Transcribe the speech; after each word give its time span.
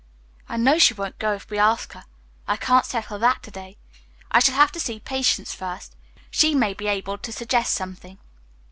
"I 0.49 0.57
know 0.57 0.79
she 0.79 0.95
won't 0.95 1.19
go 1.19 1.33
if 1.35 1.47
we 1.51 1.59
ask 1.59 1.93
her. 1.93 2.05
I 2.47 2.57
can't 2.57 2.87
settle 2.87 3.19
that 3.19 3.43
to 3.43 3.51
day. 3.51 3.77
I 4.31 4.39
shall 4.39 4.55
have 4.55 4.71
to 4.71 4.79
see 4.79 4.99
Patience 4.99 5.53
first. 5.53 5.95
She 6.31 6.55
may 6.55 6.73
be 6.73 6.87
able 6.87 7.19
to 7.19 7.31
suggest 7.31 7.75
something." 7.75 8.17